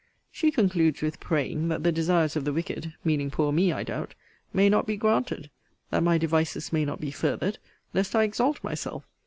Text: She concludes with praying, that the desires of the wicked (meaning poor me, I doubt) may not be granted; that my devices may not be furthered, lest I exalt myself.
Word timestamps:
She 0.31 0.49
concludes 0.49 1.03
with 1.03 1.19
praying, 1.19 1.67
that 1.67 1.83
the 1.83 1.91
desires 1.91 2.35
of 2.35 2.43
the 2.43 2.51
wicked 2.53 2.95
(meaning 3.03 3.29
poor 3.29 3.51
me, 3.51 3.71
I 3.71 3.83
doubt) 3.83 4.15
may 4.51 4.67
not 4.67 4.87
be 4.87 4.97
granted; 4.97 5.51
that 5.91 6.01
my 6.01 6.17
devices 6.17 6.73
may 6.73 6.85
not 6.85 6.99
be 6.99 7.11
furthered, 7.11 7.59
lest 7.93 8.15
I 8.15 8.23
exalt 8.23 8.63
myself. 8.63 9.03